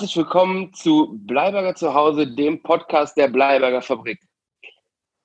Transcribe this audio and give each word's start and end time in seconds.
Herzlich 0.00 0.16
willkommen 0.16 0.72
zu 0.72 1.20
Bleiberger 1.26 1.74
zu 1.74 1.92
Hause, 1.92 2.26
dem 2.26 2.62
Podcast 2.62 3.18
der 3.18 3.28
Bleiberger 3.28 3.82
Fabrik. 3.82 4.18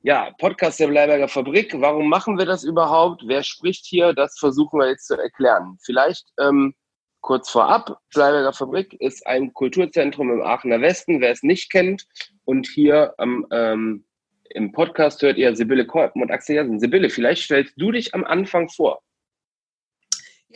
Ja, 0.02 0.32
Podcast 0.38 0.82
der 0.82 0.90
Bleiberger 0.90 1.30
Fabrik. 1.30 1.74
Warum 1.80 2.10
machen 2.10 2.38
wir 2.38 2.46
das 2.46 2.66
überhaupt? 2.66 3.24
Wer 3.26 3.42
spricht 3.44 3.86
hier? 3.86 4.12
Das 4.12 4.38
versuchen 4.38 4.78
wir 4.78 4.90
jetzt 4.90 5.08
zu 5.08 5.18
erklären. 5.18 5.78
Vielleicht 5.82 6.26
ähm, 6.42 6.76
kurz 7.22 7.50
vorab. 7.50 8.02
Bleiberger 8.14 8.52
Fabrik 8.52 8.94
ist 9.00 9.26
ein 9.26 9.54
Kulturzentrum 9.54 10.30
im 10.30 10.42
Aachener 10.42 10.82
Westen, 10.82 11.22
wer 11.22 11.32
es 11.32 11.42
nicht 11.42 11.72
kennt. 11.72 12.06
Und 12.44 12.68
hier 12.68 13.14
am, 13.18 13.48
ähm, 13.52 14.04
im 14.50 14.74
Podcast 14.74 15.22
hört 15.22 15.38
ihr 15.38 15.56
Sibylle 15.56 15.86
Kolpen 15.86 16.22
und 16.22 16.32
Axel 16.32 16.58
Jansen. 16.58 16.82
Sibylle, 16.82 17.10
vielleicht 17.10 17.44
stellst 17.44 17.76
du 17.78 17.94
dich 17.94 18.14
am 18.14 18.26
Anfang 18.26 18.68
vor. 18.68 19.02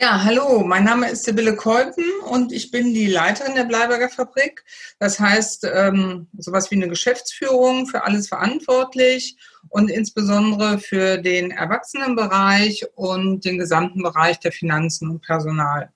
Ja, 0.02 0.24
hallo, 0.24 0.60
mein 0.60 0.84
Name 0.84 1.10
ist 1.10 1.24
Sibylle 1.24 1.54
Kolpen 1.54 2.06
und 2.30 2.52
ich 2.52 2.70
bin 2.70 2.94
die 2.94 3.06
Leiterin 3.06 3.54
der 3.54 3.64
Bleiberger 3.64 4.08
Fabrik. 4.08 4.64
Das 4.98 5.20
heißt, 5.20 5.70
ähm, 5.74 6.26
sowas 6.38 6.70
wie 6.70 6.76
eine 6.76 6.88
Geschäftsführung 6.88 7.84
für 7.84 8.02
alles 8.04 8.26
verantwortlich 8.26 9.36
und 9.68 9.90
insbesondere 9.90 10.78
für 10.78 11.18
den 11.18 11.50
Erwachsenenbereich 11.50 12.86
und 12.94 13.44
den 13.44 13.58
gesamten 13.58 14.02
Bereich 14.02 14.40
der 14.40 14.52
Finanzen 14.52 15.10
und 15.10 15.20
Personal. 15.20 15.92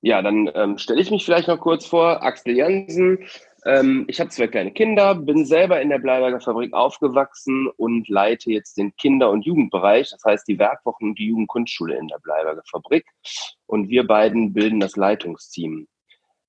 Ja, 0.00 0.22
dann 0.22 0.48
ähm, 0.54 0.78
stelle 0.78 1.00
ich 1.00 1.10
mich 1.10 1.24
vielleicht 1.24 1.48
noch 1.48 1.58
kurz 1.58 1.86
vor. 1.86 2.22
Axel 2.22 2.56
Jansen, 2.56 3.24
ähm, 3.64 4.04
ich 4.08 4.20
habe 4.20 4.30
zwei 4.30 4.46
kleine 4.46 4.72
Kinder, 4.72 5.14
bin 5.14 5.44
selber 5.44 5.80
in 5.80 5.88
der 5.88 5.98
Bleiberger 5.98 6.40
Fabrik 6.40 6.72
aufgewachsen 6.72 7.68
und 7.76 8.08
leite 8.08 8.50
jetzt 8.50 8.78
den 8.78 8.94
Kinder- 8.96 9.30
und 9.30 9.44
Jugendbereich, 9.44 10.10
das 10.10 10.24
heißt 10.24 10.46
die 10.48 10.58
Werkwochen 10.58 11.10
und 11.10 11.18
die 11.18 11.28
Jugendkunstschule 11.28 11.96
in 11.96 12.08
der 12.08 12.18
Bleiberger 12.18 12.62
Fabrik. 12.70 13.06
Und 13.66 13.88
wir 13.88 14.06
beiden 14.06 14.52
bilden 14.52 14.80
das 14.80 14.96
Leitungsteam. 14.96 15.88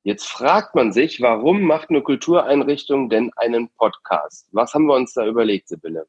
Jetzt 0.03 0.27
fragt 0.27 0.75
man 0.75 0.93
sich, 0.93 1.21
warum 1.21 1.63
macht 1.63 1.89
eine 1.89 2.01
Kultureinrichtung 2.01 3.09
denn 3.09 3.31
einen 3.35 3.69
Podcast? 3.77 4.47
Was 4.51 4.73
haben 4.73 4.85
wir 4.85 4.95
uns 4.95 5.13
da 5.13 5.25
überlegt, 5.25 5.67
Sibylle? 5.67 6.07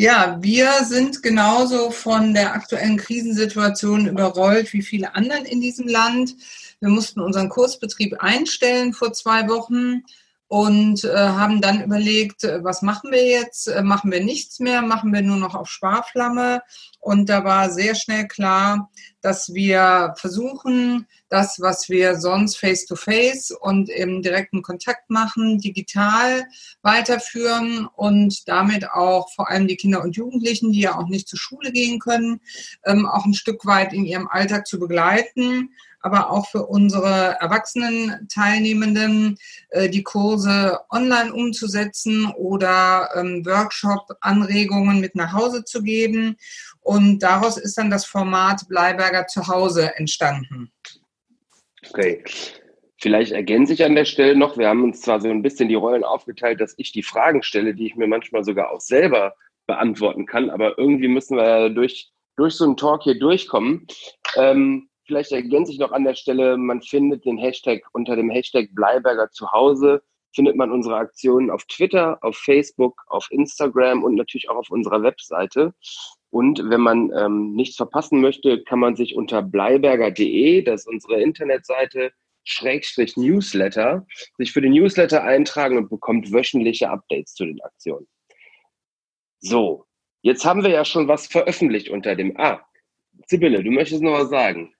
Ja, 0.00 0.38
wir 0.40 0.84
sind 0.84 1.24
genauso 1.24 1.90
von 1.90 2.32
der 2.32 2.54
aktuellen 2.54 2.98
Krisensituation 2.98 4.06
überrollt 4.06 4.72
wie 4.72 4.82
viele 4.82 5.16
anderen 5.16 5.44
in 5.44 5.60
diesem 5.60 5.88
Land. 5.88 6.36
Wir 6.78 6.88
mussten 6.88 7.18
unseren 7.18 7.48
Kursbetrieb 7.48 8.14
einstellen 8.20 8.92
vor 8.92 9.12
zwei 9.12 9.48
Wochen 9.48 10.04
und 10.48 11.04
äh, 11.04 11.14
haben 11.14 11.60
dann 11.60 11.82
überlegt, 11.84 12.42
äh, 12.44 12.64
was 12.64 12.80
machen 12.80 13.12
wir 13.12 13.24
jetzt? 13.24 13.68
Äh, 13.68 13.82
machen 13.82 14.10
wir 14.10 14.24
nichts 14.24 14.60
mehr? 14.60 14.80
Machen 14.80 15.12
wir 15.12 15.20
nur 15.20 15.36
noch 15.36 15.54
auf 15.54 15.68
Sparflamme? 15.68 16.62
Und 17.00 17.28
da 17.28 17.44
war 17.44 17.70
sehr 17.70 17.94
schnell 17.94 18.26
klar, 18.26 18.90
dass 19.20 19.52
wir 19.52 20.14
versuchen, 20.16 21.06
das, 21.28 21.60
was 21.60 21.90
wir 21.90 22.16
sonst 22.16 22.56
face-to-face 22.56 23.50
-face 23.50 23.54
und 23.54 23.90
im 23.90 24.22
direkten 24.22 24.62
Kontakt 24.62 25.10
machen, 25.10 25.58
digital 25.58 26.44
weiterführen 26.80 27.86
und 27.94 28.48
damit 28.48 28.90
auch 28.90 29.30
vor 29.34 29.50
allem 29.50 29.68
die 29.68 29.76
Kinder 29.76 30.02
und 30.02 30.16
Jugendlichen, 30.16 30.72
die 30.72 30.80
ja 30.80 30.96
auch 30.96 31.08
nicht 31.08 31.28
zur 31.28 31.38
Schule 31.38 31.72
gehen 31.72 31.98
können, 31.98 32.40
ähm, 32.86 33.04
auch 33.06 33.26
ein 33.26 33.34
Stück 33.34 33.66
weit 33.66 33.92
in 33.92 34.06
ihrem 34.06 34.28
Alltag 34.28 34.66
zu 34.66 34.78
begleiten 34.78 35.70
aber 36.00 36.30
auch 36.30 36.48
für 36.48 36.66
unsere 36.66 37.36
erwachsenen 37.40 38.28
Teilnehmenden 38.32 39.36
äh, 39.70 39.88
die 39.88 40.02
Kurse 40.02 40.80
online 40.90 41.32
umzusetzen 41.32 42.32
oder 42.36 43.10
ähm, 43.16 43.44
Workshop-Anregungen 43.44 45.00
mit 45.00 45.14
nach 45.14 45.32
Hause 45.32 45.64
zu 45.64 45.82
geben. 45.82 46.36
Und 46.80 47.22
daraus 47.22 47.56
ist 47.56 47.76
dann 47.78 47.90
das 47.90 48.04
Format 48.04 48.68
Bleiberger 48.68 49.26
zu 49.26 49.48
Hause 49.48 49.96
entstanden. 49.96 50.70
Okay. 51.88 52.22
Vielleicht 53.00 53.30
ergänze 53.30 53.72
ich 53.74 53.84
an 53.84 53.94
der 53.94 54.04
Stelle 54.04 54.34
noch, 54.34 54.58
wir 54.58 54.68
haben 54.68 54.82
uns 54.82 55.02
zwar 55.02 55.20
so 55.20 55.30
ein 55.30 55.42
bisschen 55.42 55.68
die 55.68 55.76
Rollen 55.76 56.02
aufgeteilt, 56.02 56.60
dass 56.60 56.74
ich 56.78 56.90
die 56.90 57.04
Fragen 57.04 57.44
stelle, 57.44 57.74
die 57.74 57.86
ich 57.86 57.94
mir 57.94 58.08
manchmal 58.08 58.42
sogar 58.42 58.72
auch 58.72 58.80
selber 58.80 59.34
beantworten 59.68 60.26
kann, 60.26 60.50
aber 60.50 60.78
irgendwie 60.78 61.06
müssen 61.06 61.36
wir 61.36 61.70
durch, 61.70 62.10
durch 62.36 62.54
so 62.54 62.64
einen 62.64 62.76
Talk 62.76 63.04
hier 63.04 63.16
durchkommen. 63.16 63.86
Ähm, 64.36 64.87
vielleicht 65.08 65.32
ergänze 65.32 65.72
ich 65.72 65.78
noch 65.78 65.90
an 65.90 66.04
der 66.04 66.14
Stelle, 66.14 66.56
man 66.56 66.82
findet 66.82 67.24
den 67.24 67.38
Hashtag 67.38 67.82
unter 67.92 68.14
dem 68.14 68.30
Hashtag 68.30 68.68
Bleiberger 68.74 69.30
zu 69.30 69.50
Hause, 69.50 70.02
findet 70.34 70.54
man 70.54 70.70
unsere 70.70 70.96
Aktionen 70.96 71.50
auf 71.50 71.64
Twitter, 71.64 72.18
auf 72.22 72.36
Facebook, 72.36 73.02
auf 73.08 73.26
Instagram 73.30 74.04
und 74.04 74.14
natürlich 74.14 74.48
auch 74.50 74.56
auf 74.56 74.70
unserer 74.70 75.02
Webseite. 75.02 75.74
Und 76.30 76.62
wenn 76.68 76.82
man 76.82 77.10
ähm, 77.16 77.54
nichts 77.54 77.76
verpassen 77.76 78.20
möchte, 78.20 78.62
kann 78.64 78.78
man 78.78 78.94
sich 78.94 79.16
unter 79.16 79.42
bleiberger.de, 79.42 80.62
das 80.62 80.82
ist 80.82 80.88
unsere 80.88 81.22
Internetseite, 81.22 82.12
Schrägstrich 82.44 83.16
Newsletter, 83.16 84.06
sich 84.36 84.52
für 84.52 84.60
den 84.60 84.72
Newsletter 84.72 85.24
eintragen 85.24 85.78
und 85.78 85.88
bekommt 85.88 86.32
wöchentliche 86.32 86.90
Updates 86.90 87.34
zu 87.34 87.46
den 87.46 87.60
Aktionen. 87.62 88.06
So, 89.40 89.86
jetzt 90.22 90.44
haben 90.44 90.62
wir 90.62 90.70
ja 90.70 90.84
schon 90.84 91.08
was 91.08 91.26
veröffentlicht 91.26 91.88
unter 91.88 92.14
dem 92.14 92.38
Ah, 92.38 92.60
Sibylle, 93.26 93.62
du 93.62 93.70
möchtest 93.70 94.02
noch 94.02 94.12
was 94.12 94.30
sagen. 94.30 94.74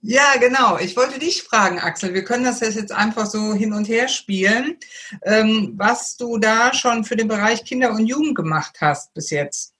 Ja, 0.00 0.34
genau. 0.40 0.78
Ich 0.78 0.96
wollte 0.96 1.18
dich 1.18 1.42
fragen, 1.42 1.78
Axel. 1.78 2.14
Wir 2.14 2.24
können 2.24 2.44
das 2.44 2.60
jetzt 2.60 2.92
einfach 2.92 3.26
so 3.26 3.54
hin 3.54 3.72
und 3.72 3.88
her 3.88 4.08
spielen, 4.08 4.76
ähm, 5.22 5.74
was 5.76 6.16
du 6.16 6.38
da 6.38 6.72
schon 6.72 7.04
für 7.04 7.16
den 7.16 7.28
Bereich 7.28 7.64
Kinder 7.64 7.90
und 7.90 8.06
Jugend 8.06 8.34
gemacht 8.34 8.78
hast 8.80 9.12
bis 9.14 9.30
jetzt. 9.30 9.74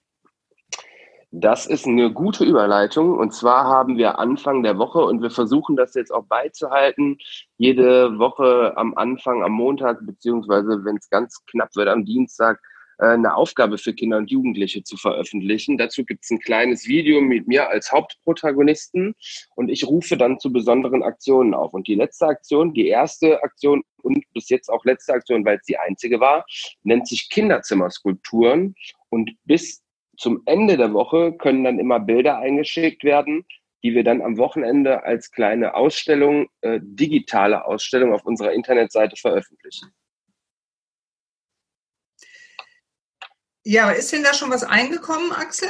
Das 1.34 1.66
ist 1.66 1.86
eine 1.86 2.12
gute 2.12 2.44
Überleitung. 2.44 3.18
Und 3.18 3.32
zwar 3.32 3.64
haben 3.64 3.96
wir 3.96 4.18
Anfang 4.18 4.62
der 4.62 4.76
Woche 4.76 4.98
und 4.98 5.22
wir 5.22 5.30
versuchen 5.30 5.76
das 5.76 5.94
jetzt 5.94 6.12
auch 6.12 6.24
beizuhalten, 6.24 7.16
jede 7.56 8.18
Woche 8.18 8.74
am 8.76 8.94
Anfang, 8.96 9.42
am 9.42 9.52
Montag, 9.52 10.04
beziehungsweise 10.04 10.84
wenn 10.84 10.96
es 10.96 11.08
ganz 11.08 11.42
knapp 11.50 11.74
wird, 11.74 11.88
am 11.88 12.04
Dienstag, 12.04 12.60
eine 13.10 13.34
Aufgabe 13.34 13.78
für 13.78 13.94
Kinder 13.94 14.18
und 14.18 14.30
Jugendliche 14.30 14.82
zu 14.84 14.96
veröffentlichen. 14.96 15.78
Dazu 15.78 16.04
gibt 16.04 16.24
es 16.24 16.30
ein 16.30 16.38
kleines 16.38 16.86
Video 16.86 17.20
mit 17.20 17.48
mir 17.48 17.68
als 17.68 17.90
Hauptprotagonisten 17.90 19.14
und 19.56 19.68
ich 19.68 19.86
rufe 19.86 20.16
dann 20.16 20.38
zu 20.38 20.52
besonderen 20.52 21.02
Aktionen 21.02 21.54
auf. 21.54 21.74
Und 21.74 21.88
die 21.88 21.94
letzte 21.94 22.26
Aktion, 22.26 22.74
die 22.74 22.88
erste 22.88 23.42
Aktion 23.42 23.82
und 24.02 24.24
bis 24.32 24.48
jetzt 24.48 24.68
auch 24.68 24.84
letzte 24.84 25.14
Aktion, 25.14 25.44
weil 25.44 25.56
es 25.56 25.66
die 25.66 25.78
einzige 25.78 26.20
war, 26.20 26.44
nennt 26.82 27.08
sich 27.08 27.28
Kinderzimmerskulpturen. 27.28 28.74
Und 29.08 29.32
bis 29.44 29.82
zum 30.16 30.42
Ende 30.46 30.76
der 30.76 30.92
Woche 30.92 31.32
können 31.32 31.64
dann 31.64 31.78
immer 31.78 32.00
Bilder 32.00 32.38
eingeschickt 32.38 33.04
werden, 33.04 33.44
die 33.82 33.94
wir 33.94 34.04
dann 34.04 34.22
am 34.22 34.38
Wochenende 34.38 35.02
als 35.04 35.30
kleine 35.32 35.74
Ausstellung, 35.74 36.48
äh, 36.60 36.78
digitale 36.82 37.64
Ausstellung 37.64 38.12
auf 38.12 38.24
unserer 38.24 38.52
Internetseite 38.52 39.16
veröffentlichen. 39.16 39.92
Ja, 43.64 43.90
ist 43.90 44.12
denn 44.12 44.24
da 44.24 44.34
schon 44.34 44.50
was 44.50 44.64
eingekommen, 44.64 45.32
Axel? 45.32 45.68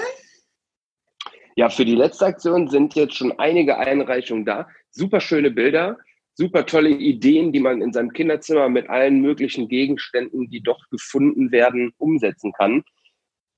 Ja, 1.57 1.69
für 1.69 1.85
die 1.85 1.95
letzte 1.95 2.27
Aktion 2.27 2.69
sind 2.69 2.95
jetzt 2.95 3.15
schon 3.15 3.39
einige 3.39 3.77
Einreichungen 3.77 4.47
da. 4.47 4.67
Super 4.91 5.21
schöne 5.21 5.51
Bilder, 5.51 5.99
super 6.35 6.65
tolle 6.65 6.89
Ideen, 6.89 7.53
die 7.53 7.61
man 7.61 7.83
in 7.83 7.93
seinem 7.93 8.13
Kinderzimmer 8.13 8.71
mit 8.71 8.89
allen 8.89 9.21
möglichen 9.21 9.69
Gegenständen, 9.69 10.49
die 10.49 10.63
dort 10.63 10.89
gefunden 10.91 11.53
werden, 11.53 11.93
umsetzen 11.99 12.53
kann. 12.53 12.83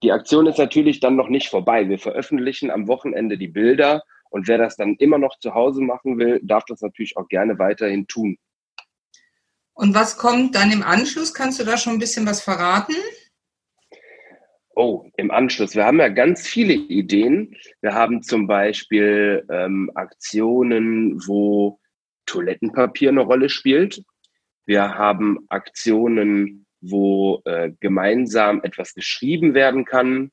Die 0.02 0.10
Aktion 0.10 0.46
ist 0.46 0.58
natürlich 0.58 0.98
dann 0.98 1.14
noch 1.14 1.28
nicht 1.28 1.48
vorbei. 1.48 1.88
Wir 1.88 2.00
veröffentlichen 2.00 2.70
am 2.70 2.88
Wochenende 2.88 3.38
die 3.38 3.48
Bilder 3.48 4.02
und 4.30 4.48
wer 4.48 4.58
das 4.58 4.76
dann 4.76 4.96
immer 4.96 5.18
noch 5.18 5.38
zu 5.38 5.54
Hause 5.54 5.80
machen 5.80 6.18
will, 6.18 6.40
darf 6.42 6.64
das 6.64 6.80
natürlich 6.80 7.16
auch 7.16 7.28
gerne 7.28 7.60
weiterhin 7.60 8.08
tun. 8.08 8.36
Und 9.74 9.94
was 9.94 10.18
kommt 10.18 10.56
dann 10.56 10.72
im 10.72 10.82
Anschluss? 10.82 11.32
Kannst 11.34 11.60
du 11.60 11.64
da 11.64 11.76
schon 11.76 11.94
ein 11.94 11.98
bisschen 12.00 12.26
was 12.26 12.42
verraten? 12.42 12.94
Oh, 14.76 15.08
im 15.16 15.30
Anschluss. 15.30 15.76
Wir 15.76 15.84
haben 15.84 16.00
ja 16.00 16.08
ganz 16.08 16.48
viele 16.48 16.74
Ideen. 16.74 17.56
Wir 17.80 17.94
haben 17.94 18.22
zum 18.22 18.48
Beispiel 18.48 19.46
ähm, 19.48 19.90
Aktionen, 19.94 21.20
wo 21.26 21.78
Toilettenpapier 22.26 23.10
eine 23.10 23.20
Rolle 23.20 23.48
spielt. 23.48 24.02
Wir 24.66 24.94
haben 24.94 25.46
Aktionen, 25.48 26.66
wo 26.80 27.40
äh, 27.44 27.70
gemeinsam 27.78 28.62
etwas 28.64 28.94
geschrieben 28.94 29.54
werden 29.54 29.84
kann. 29.84 30.32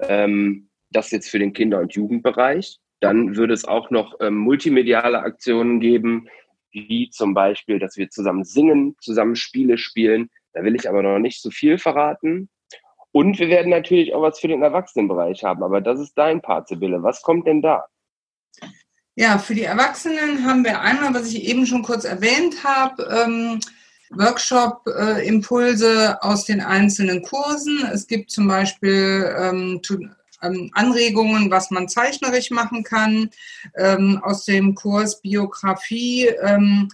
Ähm, 0.00 0.68
das 0.90 1.12
jetzt 1.12 1.30
für 1.30 1.38
den 1.38 1.52
Kinder- 1.52 1.80
und 1.80 1.94
Jugendbereich. 1.94 2.78
Dann 3.00 3.36
würde 3.36 3.54
es 3.54 3.64
auch 3.64 3.90
noch 3.90 4.16
ähm, 4.20 4.36
multimediale 4.36 5.20
Aktionen 5.20 5.78
geben, 5.78 6.28
wie 6.72 7.10
zum 7.10 7.34
Beispiel, 7.34 7.78
dass 7.78 7.96
wir 7.96 8.10
zusammen 8.10 8.42
singen, 8.42 8.96
zusammen 9.00 9.36
Spiele 9.36 9.78
spielen. 9.78 10.28
Da 10.54 10.64
will 10.64 10.74
ich 10.74 10.88
aber 10.88 11.02
noch 11.04 11.20
nicht 11.20 11.40
so 11.40 11.50
viel 11.50 11.78
verraten. 11.78 12.48
Und 13.12 13.38
wir 13.38 13.48
werden 13.48 13.70
natürlich 13.70 14.14
auch 14.14 14.22
was 14.22 14.38
für 14.38 14.48
den 14.48 14.62
Erwachsenenbereich 14.62 15.44
haben. 15.44 15.62
Aber 15.62 15.80
das 15.80 16.00
ist 16.00 16.16
dein 16.16 16.42
Part, 16.42 16.68
Sibylle. 16.68 17.02
Was 17.02 17.22
kommt 17.22 17.46
denn 17.46 17.62
da? 17.62 17.86
Ja, 19.14 19.38
für 19.38 19.54
die 19.54 19.64
Erwachsenen 19.64 20.46
haben 20.46 20.64
wir 20.64 20.80
einmal, 20.80 21.12
was 21.12 21.32
ich 21.32 21.44
eben 21.44 21.66
schon 21.66 21.82
kurz 21.82 22.04
erwähnt 22.04 22.62
habe, 22.62 23.02
ähm, 23.10 23.60
Workshop-Impulse 24.10 26.18
äh, 26.22 26.26
aus 26.26 26.44
den 26.44 26.60
einzelnen 26.60 27.22
Kursen. 27.22 27.84
Es 27.92 28.06
gibt 28.06 28.30
zum 28.30 28.46
Beispiel 28.46 29.34
ähm, 29.38 29.80
ähm, 30.42 30.70
Anregungen, 30.72 31.50
was 31.50 31.70
man 31.70 31.88
zeichnerisch 31.88 32.50
machen 32.50 32.84
kann. 32.84 33.30
Ähm, 33.76 34.20
aus 34.22 34.44
dem 34.44 34.74
Kurs 34.74 35.20
Biografie, 35.20 36.28
ähm, 36.42 36.88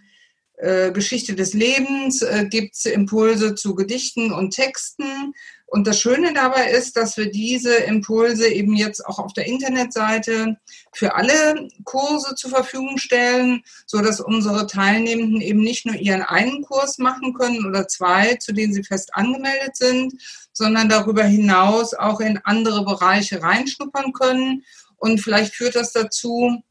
äh, 0.64 0.93
Geschichte 0.93 1.34
des 1.34 1.52
Lebens 1.52 2.22
äh, 2.22 2.46
gibt 2.49 2.75
es 2.75 2.87
Impulse 2.87 3.55
zu 3.55 3.75
Gedichten 3.75 4.32
und 4.32 4.52
Texten. 4.52 5.34
Und 5.66 5.87
das 5.87 6.00
Schöne 6.00 6.32
dabei 6.32 6.70
ist, 6.70 6.96
dass 6.96 7.19
wir 7.19 7.31
diese 7.31 7.75
Impulse 7.75 8.49
eben 8.49 8.75
jetzt 8.75 9.05
auch 9.05 9.19
auf 9.19 9.34
der 9.34 9.46
Internetseite 9.46 10.56
für 10.94 11.14
alle 11.16 11.69
Kurse 11.84 12.34
zur 12.34 12.50
Verfügung 12.50 12.96
stellen, 12.96 13.62
so 13.84 14.00
dass 14.00 14.20
unsere 14.20 14.66
Teilnehmenden 14.66 15.43
eben 15.43 15.61
nicht 15.61 15.84
nur 15.84 15.96
ihren 15.96 16.22
einen 16.22 16.62
Kurs 16.62 16.96
machen 16.96 17.34
können 17.34 17.66
oder 17.66 17.87
zwei, 17.87 18.37
zu 18.37 18.52
denen 18.52 18.72
sie 18.72 18.84
fest 18.84 19.14
angemeldet 19.14 19.76
sind, 19.76 20.14
sondern 20.52 20.88
darüber 20.88 21.25
hinaus 21.25 21.93
auch 21.93 22.20
in 22.20 22.38
andere 22.44 22.84
Bereiche 22.84 23.43
reinschnuppern 23.43 24.12
können. 24.12 24.64
Und 24.96 25.20
vielleicht 25.20 25.55
führt 25.55 25.75
das 25.75 25.93
dazu, 25.93 26.62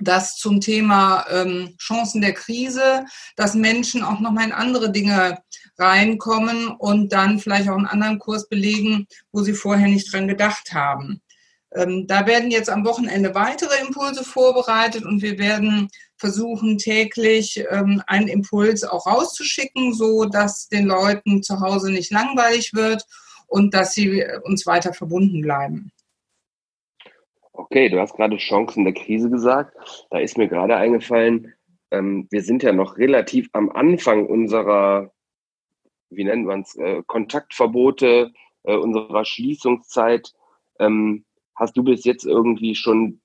dass 0.00 0.36
zum 0.36 0.60
Thema 0.60 1.24
ähm, 1.30 1.74
Chancen 1.78 2.20
der 2.20 2.34
Krise, 2.34 3.04
dass 3.36 3.54
Menschen 3.54 4.02
auch 4.02 4.20
nochmal 4.20 4.46
in 4.46 4.52
andere 4.52 4.90
Dinge 4.90 5.38
reinkommen 5.78 6.68
und 6.68 7.12
dann 7.12 7.38
vielleicht 7.38 7.68
auch 7.68 7.76
einen 7.76 7.86
anderen 7.86 8.18
Kurs 8.18 8.48
belegen, 8.48 9.06
wo 9.32 9.42
sie 9.42 9.54
vorher 9.54 9.88
nicht 9.88 10.12
dran 10.12 10.28
gedacht 10.28 10.72
haben. 10.72 11.20
Ähm, 11.72 12.06
da 12.06 12.26
werden 12.26 12.50
jetzt 12.50 12.68
am 12.68 12.84
Wochenende 12.84 13.34
weitere 13.34 13.80
Impulse 13.80 14.24
vorbereitet 14.24 15.04
und 15.04 15.22
wir 15.22 15.38
werden 15.38 15.88
versuchen, 16.16 16.78
täglich 16.78 17.64
ähm, 17.70 18.02
einen 18.06 18.28
Impuls 18.28 18.84
auch 18.84 19.06
rauszuschicken, 19.06 19.94
so 19.94 20.24
dass 20.24 20.68
den 20.68 20.86
Leuten 20.86 21.42
zu 21.42 21.60
Hause 21.60 21.90
nicht 21.92 22.10
langweilig 22.10 22.74
wird 22.74 23.04
und 23.46 23.72
dass 23.72 23.94
sie 23.94 24.24
uns 24.42 24.66
weiter 24.66 24.92
verbunden 24.92 25.42
bleiben. 25.42 25.92
Okay, 27.64 27.88
du 27.88 28.00
hast 28.00 28.16
gerade 28.16 28.36
Chancen 28.36 28.84
der 28.84 28.94
Krise 28.94 29.30
gesagt. 29.30 29.76
Da 30.10 30.18
ist 30.18 30.38
mir 30.38 30.48
gerade 30.48 30.76
eingefallen, 30.76 31.52
ähm, 31.90 32.26
wir 32.30 32.42
sind 32.42 32.62
ja 32.62 32.72
noch 32.72 32.96
relativ 32.98 33.48
am 33.52 33.70
Anfang 33.70 34.26
unserer 34.26 35.10
wie 36.10 36.24
nennt 36.24 36.46
man 36.46 36.62
es, 36.62 36.76
äh, 36.76 37.02
Kontaktverbote 37.06 38.32
äh, 38.64 38.76
unserer 38.76 39.24
Schließungszeit. 39.24 40.32
Ähm, 40.78 41.24
hast 41.54 41.76
du 41.76 41.84
bis 41.84 42.04
jetzt 42.04 42.24
irgendwie 42.24 42.74
schon 42.74 43.20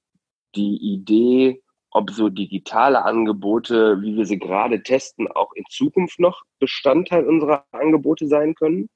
die 0.56 0.78
Idee, 0.78 1.62
ob 1.92 2.12
so 2.12 2.30
digitale 2.30 3.04
Angebote, 3.04 4.02
wie 4.02 4.16
wir 4.16 4.26
sie 4.26 4.40
gerade 4.40 4.84
testen, 4.84 5.28
auch 5.30 5.52
in 5.54 5.64
Zukunft 5.70 6.20
noch 6.20 6.44
Bestandteil 6.60 7.26
unserer 7.26 7.66
Angebote 7.72 8.28
sein 8.28 8.56
können? 8.56 8.90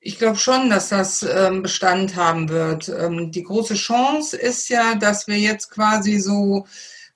Ich 0.00 0.18
glaube 0.18 0.36
schon, 0.36 0.70
dass 0.70 0.90
das 0.90 1.22
ähm, 1.22 1.62
Bestand 1.62 2.16
haben 2.16 2.48
wird. 2.48 2.88
Ähm, 2.88 3.32
die 3.32 3.42
große 3.42 3.74
Chance 3.74 4.36
ist 4.36 4.68
ja, 4.68 4.94
dass 4.94 5.26
wir 5.26 5.38
jetzt 5.38 5.70
quasi 5.70 6.18
so 6.18 6.66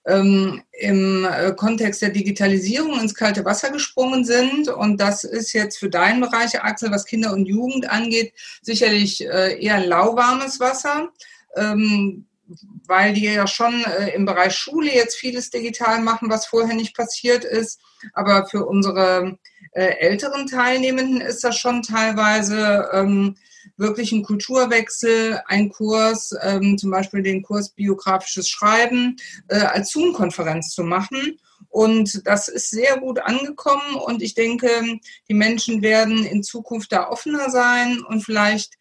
ähm, 0.06 0.62
im 0.73 1.25
äh, 1.25 1.53
Kontext 1.53 2.03
der 2.03 2.09
Digitalisierung 2.09 2.99
ins 2.99 3.15
kalte 3.15 3.44
Wasser 3.44 3.71
gesprungen 3.71 4.25
sind. 4.25 4.69
Und 4.69 5.00
das 5.00 5.25
ist 5.25 5.53
jetzt 5.53 5.79
für 5.79 5.91
deinen 5.91 6.21
Bereich, 6.21 6.61
Axel, 6.62 6.91
was 6.91 7.05
Kinder 7.05 7.32
und 7.32 7.47
Jugend 7.47 7.88
angeht, 7.88 8.32
sicherlich 8.62 9.25
äh, 9.25 9.62
eher 9.62 9.87
lauwarmes 9.87 10.59
Wasser. 10.61 11.11
Weil 12.87 13.12
die 13.15 13.25
ja 13.25 13.47
schon 13.47 13.85
äh, 13.85 14.15
im 14.15 14.25
Bereich 14.25 14.55
Schule 14.55 14.94
jetzt 14.94 15.17
vieles 15.17 15.50
digital 15.50 16.00
machen, 16.00 16.31
was 16.31 16.47
vorher 16.47 16.77
nicht 16.77 16.97
passiert 16.97 17.44
ist. 17.44 17.81
Aber 18.12 18.47
für 18.47 18.67
unsere 18.67 19.37
äh, 19.72 19.96
älteren 19.99 20.46
Teilnehmenden 20.46 21.20
ist 21.20 21.44
das 21.44 21.56
schon 21.56 21.82
teilweise 21.82 22.88
ähm, 22.93 23.37
wirklich 23.76 24.12
ein 24.12 24.22
Kulturwechsel, 24.22 25.40
ein 25.46 25.70
Kurs, 25.70 26.34
ähm, 26.43 26.76
zum 26.78 26.90
Beispiel 26.90 27.22
den 27.22 27.43
Kurs 27.43 27.70
Biografisches 27.70 28.49
Schreiben, 28.49 29.17
äh, 29.49 29.58
als 29.58 29.90
Zoom-Konferenz 29.90 30.70
zu 30.70 30.82
machen. 30.82 31.38
Und 31.69 32.26
das 32.26 32.49
ist 32.49 32.70
sehr 32.70 32.99
gut 32.99 33.20
angekommen 33.20 33.94
und 33.94 34.22
ich 34.22 34.34
denke, 34.34 34.69
die 35.28 35.34
Menschen 35.34 35.82
werden 35.82 36.25
in 36.25 36.43
Zukunft 36.43 36.90
da 36.90 37.08
offener 37.08 37.50
sein 37.50 38.00
und 38.00 38.22
vielleicht 38.22 38.75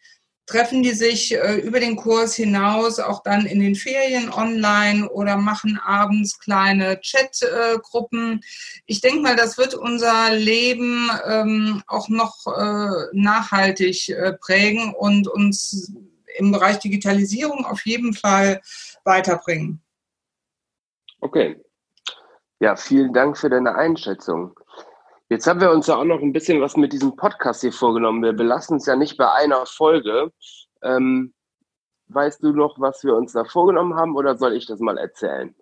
treffen 0.50 0.82
die 0.82 0.94
sich 0.94 1.32
äh, 1.32 1.54
über 1.60 1.78
den 1.78 1.94
Kurs 1.94 2.34
hinaus 2.34 2.98
auch 2.98 3.22
dann 3.22 3.46
in 3.46 3.60
den 3.60 3.76
Ferien 3.76 4.32
online 4.32 5.08
oder 5.08 5.36
machen 5.36 5.78
abends 5.78 6.40
kleine 6.40 7.00
Chatgruppen. 7.00 8.40
ich 8.86 9.00
denke 9.00 9.20
mal, 9.20 9.36
das 9.36 9.58
wird 9.58 9.74
unser 9.74 10.30
Leben 10.32 11.08
ähm, 11.24 11.82
auch 11.86 12.08
noch 12.08 12.46
äh, 12.48 13.06
nachhaltig 13.12 14.08
äh, 14.08 14.32
prägen 14.32 14.92
und 14.92 15.28
uns 15.28 15.92
im 16.36 16.50
Bereich 16.50 16.80
Digitalisierung 16.80 17.64
auf 17.64 17.86
jeden 17.86 18.12
Fall 18.12 18.60
weiterbringen. 19.04 19.80
Okay. 21.20 21.60
Ja, 22.58 22.74
vielen 22.74 23.12
Dank 23.12 23.38
für 23.38 23.48
deine 23.48 23.76
Einschätzung. 23.76 24.58
Jetzt 25.30 25.46
haben 25.46 25.60
wir 25.60 25.70
uns 25.70 25.86
ja 25.86 25.94
auch 25.94 26.04
noch 26.04 26.20
ein 26.22 26.32
bisschen 26.32 26.60
was 26.60 26.76
mit 26.76 26.92
diesem 26.92 27.14
Podcast 27.14 27.60
hier 27.60 27.72
vorgenommen. 27.72 28.20
Wir 28.20 28.32
belassen 28.32 28.78
es 28.78 28.86
ja 28.86 28.96
nicht 28.96 29.16
bei 29.16 29.30
einer 29.30 29.64
Folge. 29.64 30.32
Ähm, 30.82 31.32
weißt 32.08 32.42
du 32.42 32.52
noch, 32.52 32.80
was 32.80 33.04
wir 33.04 33.14
uns 33.14 33.32
da 33.32 33.44
vorgenommen 33.44 33.94
haben 33.94 34.16
oder 34.16 34.36
soll 34.36 34.56
ich 34.56 34.66
das 34.66 34.80
mal 34.80 34.98
erzählen? 34.98 35.54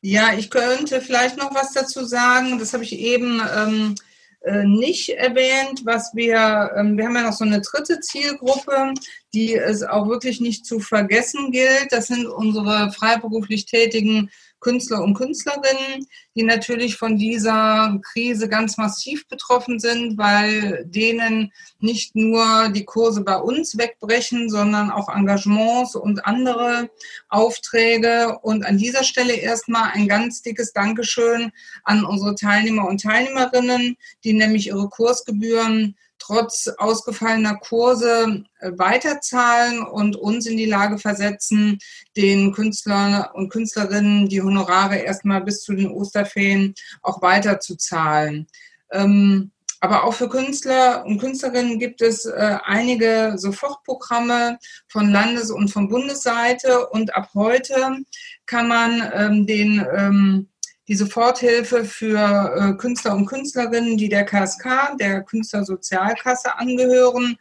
Ja, 0.00 0.32
ich 0.36 0.50
könnte 0.50 1.00
vielleicht 1.00 1.36
noch 1.36 1.54
was 1.54 1.72
dazu 1.72 2.04
sagen. 2.04 2.58
Das 2.58 2.72
habe 2.72 2.82
ich 2.82 2.98
eben 2.98 3.40
ähm, 3.56 3.94
äh, 4.40 4.64
nicht 4.64 5.10
erwähnt, 5.10 5.82
was 5.84 6.10
wir, 6.16 6.72
ähm, 6.76 6.98
wir 6.98 7.04
haben 7.04 7.14
ja 7.14 7.22
noch 7.22 7.32
so 7.34 7.44
eine 7.44 7.60
dritte 7.60 8.00
Zielgruppe, 8.00 8.94
die 9.32 9.54
es 9.54 9.84
auch 9.84 10.08
wirklich 10.08 10.40
nicht 10.40 10.66
zu 10.66 10.80
vergessen 10.80 11.52
gilt. 11.52 11.92
Das 11.92 12.08
sind 12.08 12.26
unsere 12.26 12.90
freiberuflich 12.90 13.66
tätigen 13.66 14.28
Künstler 14.60 15.02
und 15.02 15.14
Künstlerinnen, 15.14 16.06
die 16.34 16.42
natürlich 16.42 16.96
von 16.96 17.16
dieser 17.16 17.98
Krise 18.12 18.48
ganz 18.48 18.76
massiv 18.76 19.26
betroffen 19.28 19.78
sind, 19.78 20.18
weil 20.18 20.84
denen 20.86 21.52
nicht 21.78 22.16
nur 22.16 22.68
die 22.70 22.84
Kurse 22.84 23.22
bei 23.22 23.36
uns 23.36 23.78
wegbrechen, 23.78 24.50
sondern 24.50 24.90
auch 24.90 25.08
Engagements 25.08 25.94
und 25.94 26.26
andere 26.26 26.90
Aufträge. 27.28 28.38
Und 28.42 28.66
an 28.66 28.78
dieser 28.78 29.04
Stelle 29.04 29.34
erstmal 29.34 29.90
ein 29.92 30.08
ganz 30.08 30.42
dickes 30.42 30.72
Dankeschön 30.72 31.52
an 31.84 32.04
unsere 32.04 32.34
Teilnehmer 32.34 32.88
und 32.88 33.02
Teilnehmerinnen, 33.02 33.96
die 34.24 34.32
nämlich 34.32 34.68
ihre 34.68 34.88
Kursgebühren 34.88 35.96
trotz 36.18 36.68
ausgefallener 36.78 37.56
Kurse 37.56 38.44
äh, 38.60 38.70
weiterzahlen 38.76 39.82
und 39.82 40.16
uns 40.16 40.46
in 40.46 40.56
die 40.56 40.66
Lage 40.66 40.98
versetzen, 40.98 41.78
den 42.16 42.52
Künstlern 42.52 43.26
und 43.34 43.50
Künstlerinnen 43.50 44.28
die 44.28 44.42
Honorare 44.42 44.96
erstmal 44.96 45.42
bis 45.42 45.62
zu 45.62 45.74
den 45.74 45.90
Osterferien 45.90 46.74
auch 47.02 47.22
weiterzuzahlen. 47.22 48.46
Ähm, 48.90 49.50
aber 49.80 50.04
auch 50.04 50.14
für 50.14 50.28
Künstler 50.28 51.04
und 51.06 51.18
Künstlerinnen 51.18 51.78
gibt 51.78 52.02
es 52.02 52.24
äh, 52.24 52.58
einige 52.64 53.34
Sofortprogramme 53.36 54.58
von 54.88 55.12
Landes- 55.12 55.52
und 55.52 55.68
von 55.68 55.88
Bundesseite. 55.88 56.88
Und 56.88 57.14
ab 57.14 57.30
heute 57.34 57.98
kann 58.46 58.66
man 58.66 59.12
ähm, 59.14 59.46
den 59.46 59.86
ähm, 59.96 60.48
die 60.88 60.94
Soforthilfe 60.94 61.84
für 61.84 62.54
äh, 62.56 62.72
Künstler 62.78 63.14
und 63.14 63.26
Künstlerinnen, 63.26 63.98
die 63.98 64.08
der 64.08 64.24
KSK, 64.24 64.96
der 64.98 65.22
Künstlersozialkasse 65.22 66.56
angehören, 66.56 67.36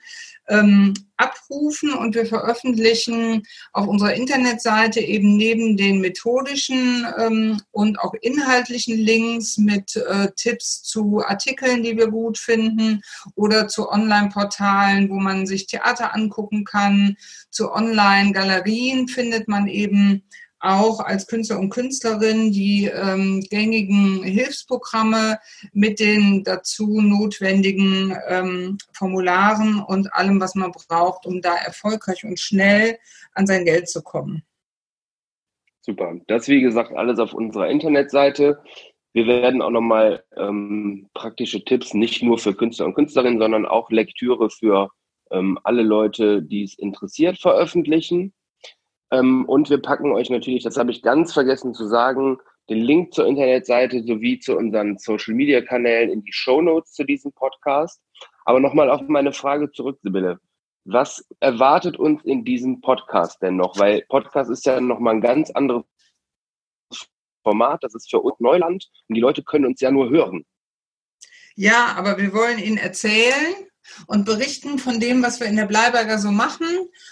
ähm, 0.50 0.94
abrufen 1.18 1.94
und 1.94 2.16
wir 2.16 2.26
veröffentlichen 2.26 3.44
auf 3.74 3.88
unserer 3.88 4.14
Internetseite 4.14 5.00
eben 5.00 5.36
neben 5.36 5.78
den 5.78 6.00
methodischen 6.00 7.06
ähm, 7.18 7.62
und 7.72 8.00
auch 8.00 8.14
inhaltlichen 8.22 8.98
Links 8.98 9.58
mit 9.58 9.96
äh, 9.96 10.30
Tipps 10.36 10.84
zu 10.84 11.24
Artikeln, 11.26 11.84
die 11.84 11.98
wir 11.98 12.08
gut 12.08 12.38
finden 12.38 13.02
oder 13.36 13.68
zu 13.68 13.90
Online-Portalen, 13.90 15.10
wo 15.10 15.16
man 15.16 15.48
sich 15.48 15.68
Theater 15.68 16.14
angucken 16.14 16.64
kann, 16.64 17.18
zu 17.50 17.72
Online-Galerien 17.72 19.08
findet 19.08 19.48
man 19.48 19.68
eben 19.68 20.24
auch 20.60 21.00
als 21.00 21.28
Künstler 21.28 21.60
und 21.60 21.70
Künstlerin 21.70 22.52
die 22.52 22.86
ähm, 22.86 23.42
gängigen 23.50 24.24
Hilfsprogramme 24.24 25.40
mit 25.74 26.00
den 26.00 26.44
dazu 26.44 27.02
notwendigen 27.02 28.16
ähm, 28.28 28.78
Formularen 28.94 29.82
und 29.82 30.14
allem, 30.14 30.40
was 30.42 30.56
man 30.56 30.72
braucht, 30.72 31.26
um 31.26 31.42
da 31.42 31.56
erfolgreich 31.56 32.24
und 32.26 32.40
schnell 32.40 32.98
an 33.34 33.48
sein 33.48 33.66
Geld 33.66 33.90
zu 33.90 34.02
kommen. 34.02 34.44
Super. 35.82 36.16
Das, 36.28 36.48
wie 36.48 36.62
gesagt, 36.62 36.92
alles 36.94 37.20
auf 37.20 37.34
unserer 37.34 37.70
Internetseite. 37.70 38.60
Wir 39.14 39.26
werden 39.26 39.62
auch 39.62 39.70
nochmal 39.70 40.24
ähm, 40.36 41.08
praktische 41.14 41.64
Tipps, 41.64 41.94
nicht 41.94 42.22
nur 42.22 42.38
für 42.38 42.54
Künstler 42.54 42.88
und 42.88 42.94
Künstlerinnen, 42.94 43.40
sondern 43.40 43.66
auch 43.66 43.90
Lektüre 43.90 44.50
für 44.50 44.90
ähm, 45.32 45.58
alle 45.64 45.84
Leute, 45.84 46.44
die 46.44 46.64
es 46.64 46.78
interessiert, 46.78 47.40
veröffentlichen. 47.40 48.34
Ähm, 49.12 49.46
und 49.46 49.70
wir 49.70 49.82
packen 49.82 50.12
euch 50.12 50.30
natürlich, 50.30 50.64
das 50.64 50.78
habe 50.78 50.92
ich 50.92 51.02
ganz 51.02 51.34
vergessen 51.34 51.74
zu 51.74 51.88
sagen, 51.88 52.38
den 52.70 52.80
Link 52.80 53.14
zur 53.14 53.26
Internetseite 53.28 54.04
sowie 54.04 54.40
zu 54.40 54.58
unseren 54.58 54.98
Social 54.98 55.34
Media 55.34 55.62
Kanälen 55.62 56.10
in 56.10 56.24
die 56.24 56.34
Show 56.34 56.62
Notes 56.62 56.92
zu 56.94 57.06
diesem 57.06 57.32
Podcast. 57.32 58.02
Aber 58.46 58.60
nochmal 58.60 58.90
auf 58.90 59.02
meine 59.08 59.32
Frage 59.32 59.72
zurück, 59.72 60.00
Sibylle. 60.02 60.40
Was 60.86 61.26
erwartet 61.40 61.98
uns 61.98 62.24
in 62.24 62.46
diesem 62.46 62.82
Podcast 62.82 63.42
denn 63.42 63.58
noch? 63.58 63.78
Weil 63.78 64.06
Podcast 64.10 64.50
ist 64.50 64.66
ja 64.66 64.80
nochmal 64.80 65.16
ein 65.16 65.22
ganz 65.22 65.52
anderes 65.52 65.84
Format. 67.44 67.84
Das 67.84 67.96
ist 67.96 68.10
für 68.10 68.20
uns 68.20 68.40
Neuland 68.40 68.90
und 69.08 69.16
die 69.16 69.22
Leute 69.22 69.44
können 69.44 69.66
uns 69.66 69.82
ja 69.82 69.92
nur 69.92 70.10
hören. 70.10 70.46
Ja, 71.56 71.96
aber 71.98 72.18
wir 72.18 72.34
wollen 72.34 72.60
Ihnen 72.60 72.78
erzählen 72.78 73.56
und 74.08 74.26
berichten 74.26 74.80
von 74.80 75.00
dem, 75.00 75.24
was 75.24 75.40
wir 75.40 75.48
in 75.48 75.56
der 75.56 75.66
Bleiberger 75.66 76.20
so 76.20 76.32
machen. 76.32 76.68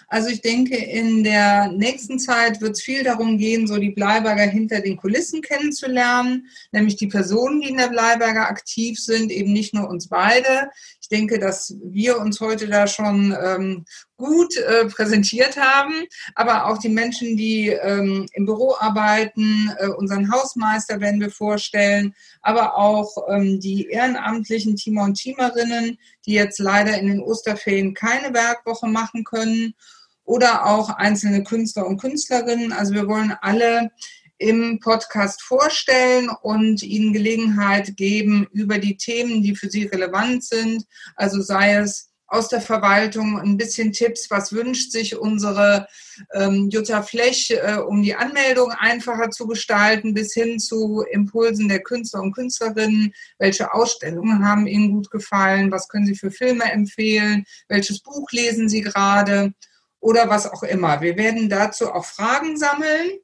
Also 0.08 0.30
ich 0.30 0.42
denke, 0.42 0.76
in 0.76 1.24
der 1.24 1.70
nächsten 1.72 2.20
Zeit 2.20 2.62
wird 2.62 2.74
es 2.74 2.84
viel 2.84 3.04
darum 3.04 3.38
gehen, 3.38 3.68
so 3.68 3.78
die 3.78 3.92
Bleiberger 3.92 4.44
hinter 4.44 4.82
den 4.82 4.98
Kulissen 4.98 5.42
kennenzulernen, 5.42 6.48
nämlich 6.72 6.96
die 6.96 7.08
Personen, 7.08 7.62
die 7.62 7.70
in 7.70 7.78
der 7.78 7.90
Bleiberger 7.90 8.50
aktiv 8.50 9.00
sind, 9.00 9.32
eben 9.32 9.54
nicht 9.54 9.74
nur 9.74 9.90
uns 9.90 10.08
beide. 10.08 10.70
Ich 11.06 11.10
denke, 11.10 11.38
dass 11.38 11.76
wir 11.84 12.18
uns 12.18 12.40
heute 12.40 12.68
da 12.68 12.88
schon 12.88 13.38
ähm, 13.40 13.86
gut 14.18 14.58
äh, 14.58 14.88
präsentiert 14.88 15.56
haben, 15.56 15.94
aber 16.34 16.66
auch 16.66 16.80
die 16.80 16.90
Menschen, 16.90 17.38
die 17.38 17.68
ähm, 17.68 18.26
im 18.34 18.48
Büro 18.48 18.74
arbeiten, 18.80 19.70
äh, 19.78 19.90
unseren 19.90 20.32
Hausmeister 20.32 21.00
werden 21.00 21.22
wir 21.22 21.30
vorstellen, 21.30 22.16
aber 22.42 22.76
auch 22.76 23.30
ähm, 23.30 23.60
die 23.60 23.86
ehrenamtlichen 23.86 24.78
Teamer 24.78 25.04
und 25.04 25.14
Teamerinnen, 25.14 26.00
die 26.26 26.34
jetzt 26.34 26.58
leider 26.58 26.98
in 26.98 27.06
den 27.06 27.22
Osterferien 27.22 27.94
keine 27.94 28.34
Werkwoche 28.34 28.88
machen 28.88 29.24
können. 29.24 29.76
Oder 30.24 30.66
auch 30.66 30.90
einzelne 30.90 31.44
Künstler 31.44 31.86
und 31.86 32.02
Künstlerinnen. 32.02 32.74
Also 32.74 32.96
wir 32.96 33.08
wollen 33.08 33.36
alle 33.42 33.92
im 34.38 34.80
Podcast 34.80 35.42
vorstellen 35.42 36.30
und 36.42 36.84
Ihnen 36.84 37.14
Gelegenheit 37.14 37.96
geben, 37.98 38.48
über 38.52 38.78
die 38.78 38.98
Themen, 38.98 39.42
die 39.42 39.56
für 39.56 39.70
Sie 39.70 39.86
relevant 39.86 40.44
sind, 40.44 40.86
also 41.16 41.42
sei 41.42 41.76
es 41.76 42.12
aus 42.28 42.50
der 42.50 42.62
Verwaltung 42.62 43.40
ein 43.40 43.58
bisschen 43.58 43.92
Tipps, 43.92 44.30
was 44.32 44.52
wünscht 44.52 44.92
sich 44.92 45.18
unsere 45.18 45.88
ähm, 46.34 46.70
Jutta 46.70 47.04
Flech, 47.04 47.52
äh, 47.52 47.78
um 47.78 48.02
die 48.02 48.16
Anmeldung 48.16 48.72
einfacher 48.72 49.30
zu 49.30 49.48
gestalten, 49.48 50.14
bis 50.14 50.34
hin 50.34 50.60
zu 50.60 51.04
Impulsen 51.12 51.68
der 51.68 51.84
Künstler 51.84 52.22
und 52.22 52.34
Künstlerinnen. 52.34 53.14
Welche 53.38 53.74
Ausstellungen 53.74 54.48
haben 54.48 54.68
Ihnen 54.68 54.92
gut 54.92 55.12
gefallen? 55.12 55.72
Was 55.72 55.88
können 55.88 56.08
Sie 56.08 56.16
für 56.16 56.32
Filme 56.32 56.64
empfehlen? 56.64 57.46
Welches 57.68 58.02
Buch 58.02 58.28
lesen 58.32 58.70
Sie 58.70 58.82
gerade? 58.82 59.54
Oder 60.00 60.30
was 60.30 60.52
auch 60.52 60.64
immer. 60.64 61.02
Wir 61.02 61.18
werden 61.18 61.50
dazu 61.50 61.92
auch 61.92 62.06
Fragen 62.06 62.58
sammeln, 62.58 63.20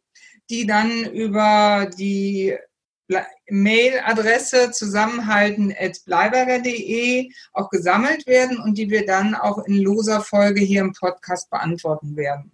die 0.51 0.67
dann 0.67 1.11
über 1.11 1.89
die 1.97 2.55
Mailadresse 3.49 4.71
zusammenhalten.bleiberger.de 4.71 7.29
auch 7.53 7.69
gesammelt 7.69 8.27
werden 8.27 8.59
und 8.59 8.77
die 8.77 8.89
wir 8.89 9.05
dann 9.05 9.35
auch 9.35 9.65
in 9.65 9.81
loser 9.81 10.21
Folge 10.21 10.61
hier 10.61 10.79
im 10.81 10.93
Podcast 10.93 11.49
beantworten 11.49 12.15
werden. 12.15 12.51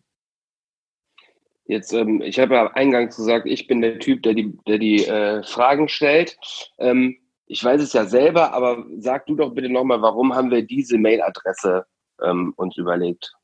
Jetzt, 1.66 1.94
ähm, 1.94 2.22
ich 2.22 2.39
habe 2.39 2.56
ja 2.56 2.72
eingangs 2.72 3.18
gesagt, 3.18 3.46
ich 3.46 3.68
bin 3.68 3.82
der 3.82 4.00
Typ, 4.00 4.24
der 4.24 4.34
die, 4.34 4.58
der 4.68 4.77
die 4.77 5.06
äh, 5.06 5.44
Fragen 5.44 5.89
stellt. 5.89 6.38
Ähm, 6.80 7.18
ich 7.46 7.62
weiß 7.63 7.82
es 7.82 7.94
ja 7.94 8.06
selber, 8.06 8.54
aber 8.54 8.86
sag 8.98 9.25
du 9.25 9.36
doch 9.36 9.54
bitte 9.54 9.70
nochmal, 9.70 10.01
warum 10.01 10.34
haben 10.34 10.50
wir 10.50 10.63
diese 10.63 10.98
Mailadresse 10.98 11.86
ähm, 12.24 12.54
uns 12.56 12.77
überlegt? 12.77 13.37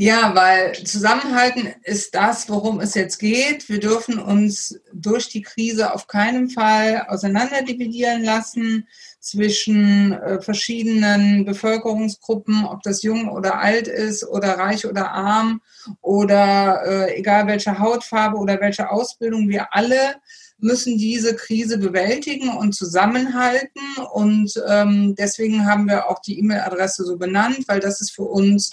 Ja, 0.00 0.34
weil 0.34 0.72
Zusammenhalten 0.86 1.74
ist 1.82 2.14
das, 2.14 2.48
worum 2.48 2.80
es 2.80 2.94
jetzt 2.94 3.18
geht. 3.18 3.68
Wir 3.68 3.80
dürfen 3.80 4.18
uns 4.18 4.80
durch 4.94 5.28
die 5.28 5.42
Krise 5.42 5.92
auf 5.92 6.06
keinen 6.06 6.48
Fall 6.48 7.04
auseinanderdividieren 7.08 8.24
lassen 8.24 8.88
zwischen 9.20 10.14
äh, 10.14 10.40
verschiedenen 10.40 11.44
Bevölkerungsgruppen, 11.44 12.64
ob 12.64 12.82
das 12.82 13.02
jung 13.02 13.28
oder 13.28 13.58
alt 13.58 13.88
ist 13.88 14.26
oder 14.26 14.58
reich 14.58 14.86
oder 14.86 15.10
arm 15.10 15.60
oder 16.00 16.80
äh, 16.86 17.18
egal 17.18 17.46
welche 17.46 17.78
Hautfarbe 17.78 18.38
oder 18.38 18.58
welche 18.58 18.90
Ausbildung. 18.90 19.50
Wir 19.50 19.74
alle 19.74 20.14
müssen 20.56 20.96
diese 20.96 21.36
Krise 21.36 21.76
bewältigen 21.76 22.48
und 22.48 22.74
zusammenhalten. 22.74 23.82
Und 24.14 24.54
ähm, 24.66 25.14
deswegen 25.14 25.66
haben 25.66 25.86
wir 25.86 26.08
auch 26.08 26.20
die 26.20 26.38
E-Mail-Adresse 26.38 27.04
so 27.04 27.18
benannt, 27.18 27.64
weil 27.66 27.80
das 27.80 28.00
ist 28.00 28.12
für 28.12 28.22
uns 28.22 28.70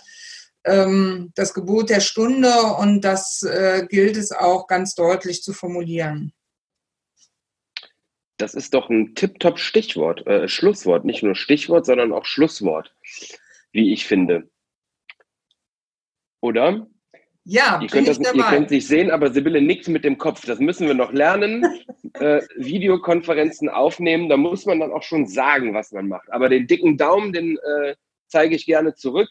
ähm, 0.68 1.32
das 1.36 1.54
Gebot 1.54 1.90
der 1.90 2.02
Stunde 2.02 2.52
und 2.80 3.02
das 3.02 3.44
äh, 3.44 3.88
gilt 3.90 4.18
es 4.18 4.32
auch 4.32 4.68
ganz 4.68 4.96
deutlich 4.96 5.42
zu 5.42 5.54
formulieren. 5.54 6.34
Das 8.38 8.54
ist 8.54 8.74
doch 8.74 8.90
ein 8.90 9.16
tipptopp 9.16 9.58
Stichwort, 9.58 10.28
äh, 10.28 10.48
Schlusswort, 10.48 11.06
nicht 11.06 11.24
nur 11.24 11.36
Stichwort, 11.36 11.86
sondern 11.86 12.14
auch 12.14 12.26
Schlusswort, 12.26 12.94
wie 13.72 13.94
ich 13.94 14.06
finde. 14.06 14.48
Oder? 16.42 16.88
Ja, 17.44 17.80
ihr 17.82 17.88
könnt, 17.88 18.08
das, 18.08 18.20
ihr 18.20 18.44
könnt 18.44 18.66
es 18.66 18.72
nicht 18.72 18.88
sehen, 18.88 19.10
aber 19.10 19.32
Sibylle 19.32 19.62
nickt 19.62 19.88
mit 19.88 20.04
dem 20.04 20.18
Kopf. 20.18 20.46
Das 20.46 20.60
müssen 20.60 20.86
wir 20.86 20.94
noch 20.94 21.14
lernen. 21.14 21.66
äh, 22.14 22.42
Videokonferenzen 22.58 23.70
aufnehmen, 23.70 24.30
da 24.30 24.38
muss 24.38 24.66
man 24.66 24.80
dann 24.80 24.92
auch 24.92 25.04
schon 25.04 25.28
sagen, 25.28 25.74
was 25.74 25.92
man 25.92 26.08
macht. 26.08 26.32
Aber 26.32 26.50
den 26.50 26.68
dicken 26.68 26.98
Daumen, 26.98 27.34
den 27.34 27.58
äh, 27.58 27.96
zeige 28.28 28.56
ich 28.56 28.66
gerne 28.66 28.96
zurück. 28.96 29.30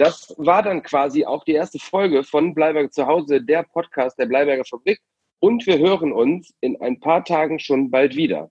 Das 0.00 0.34
war 0.38 0.62
dann 0.62 0.82
quasi 0.82 1.26
auch 1.26 1.44
die 1.44 1.52
erste 1.52 1.78
Folge 1.78 2.24
von 2.24 2.54
Bleiberger 2.54 2.90
zu 2.90 3.06
Hause, 3.06 3.42
der 3.42 3.64
Podcast 3.64 4.18
der 4.18 4.24
Bleiberger 4.24 4.64
Fabrik. 4.64 4.98
Und 5.40 5.66
wir 5.66 5.78
hören 5.78 6.10
uns 6.10 6.54
in 6.60 6.80
ein 6.80 6.98
paar 7.00 7.22
Tagen 7.22 7.58
schon 7.58 7.90
bald 7.90 8.16
wieder. 8.16 8.50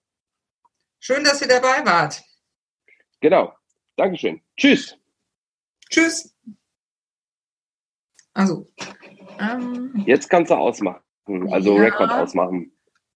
Schön, 0.99 1.23
dass 1.23 1.41
ihr 1.41 1.47
dabei 1.47 1.83
wart. 1.83 2.21
Genau. 3.19 3.51
Dankeschön. 3.95 4.39
Tschüss. 4.57 4.95
Tschüss. 5.89 6.35
Also. 8.33 8.71
Ähm, 9.39 10.03
jetzt 10.05 10.29
kannst 10.29 10.51
du 10.51 10.55
ausmachen. 10.55 11.01
Also 11.51 11.77
ja, 11.77 11.81
Rekord 11.81 12.11
ausmachen. 12.11 12.71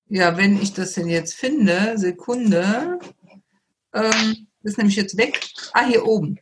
Ja, 0.07 0.35
wenn 0.37 0.59
ich 0.59 0.73
das 0.73 0.93
denn 0.93 1.07
jetzt 1.07 1.35
finde, 1.35 1.99
Sekunde. 1.99 2.97
Ähm, 3.93 4.47
ist 4.63 4.79
nämlich 4.79 4.95
jetzt 4.95 5.17
weg. 5.17 5.39
Ah, 5.73 5.85
hier 5.85 6.07
oben. 6.07 6.39